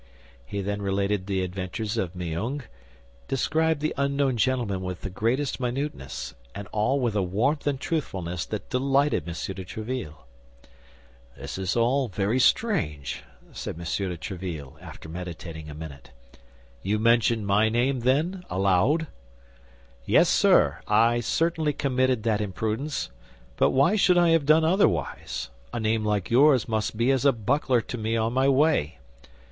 He 0.43 0.61
then 0.61 0.81
related 0.81 1.27
the 1.27 1.43
adventure 1.43 2.01
of 2.01 2.15
Meung, 2.15 2.63
described 3.27 3.81
the 3.81 3.93
unknown 3.97 4.35
gentleman 4.35 4.81
with 4.81 5.01
the 5.01 5.11
greatest 5.11 5.59
minuteness, 5.59 6.33
and 6.55 6.67
all 6.71 6.99
with 6.99 7.15
a 7.15 7.21
warmth 7.21 7.67
and 7.67 7.79
truthfulness 7.79 8.43
that 8.47 8.71
delighted 8.71 9.27
M. 9.27 9.35
de 9.35 9.63
Tréville. 9.63 10.15
"This 11.37 11.59
is 11.59 11.75
all 11.75 12.07
very 12.07 12.39
strange," 12.39 13.21
said 13.51 13.75
M. 13.75 13.81
de 13.83 14.17
Tréville, 14.17 14.73
after 14.81 15.07
meditating 15.07 15.69
a 15.69 15.75
minute; 15.75 16.09
"you 16.81 16.97
mentioned 16.97 17.45
my 17.45 17.69
name, 17.69 17.99
then, 17.99 18.43
aloud?" 18.49 19.05
"Yes, 20.03 20.29
sir, 20.29 20.79
I 20.87 21.19
certainly 21.19 21.73
committed 21.73 22.23
that 22.23 22.41
imprudence; 22.41 23.11
but 23.55 23.69
why 23.69 23.95
should 23.95 24.17
I 24.17 24.29
have 24.29 24.47
done 24.47 24.65
otherwise? 24.65 25.51
A 25.71 25.79
name 25.79 26.03
like 26.03 26.31
yours 26.31 26.67
must 26.67 26.97
be 26.97 27.11
as 27.11 27.23
a 27.23 27.31
buckler 27.31 27.81
to 27.81 27.99
me 27.99 28.17
on 28.17 28.33
my 28.33 28.49
way. 28.49 28.97